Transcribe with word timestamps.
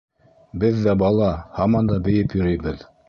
Беҙ 0.63 0.79
ҙә 0.85 0.95
бала, 1.01 1.29
һаман 1.59 1.93
бейеп 2.09 2.35
йөрөйбөҙ. 2.39 2.83